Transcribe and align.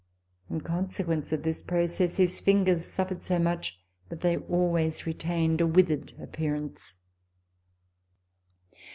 In 0.49 0.61
consequence 0.61 1.31
of 1.31 1.43
this 1.43 1.61
process 1.61 2.17
his 2.17 2.39
fingers 2.41 2.87
suffered 2.87 3.21
so 3.21 3.37
much 3.37 3.77
that 4.09 4.21
they 4.21 4.35
always 4.37 5.05
retained 5.05 5.61
a 5.61 5.67
withered 5.67 6.13
appearance. 6.19 6.97